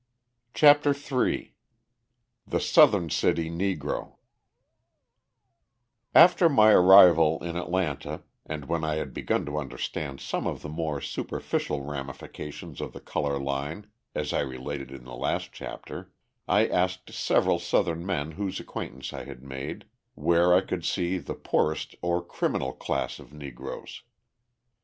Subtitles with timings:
[0.55, 1.53] CHAPTER III
[2.47, 4.17] THE SOUTHERN CITY NEGRO
[6.15, 10.69] After my arrival in Atlanta, and when I had begun to understand some of the
[10.69, 16.11] more superficial ramifications of the colour line (as I related in the last chapter,)
[16.47, 21.19] I asked several Southern men whose acquaintance I had made where I could best see
[21.19, 24.01] the poorer or criminal class of Negroes.